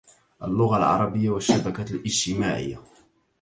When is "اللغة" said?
0.43-0.77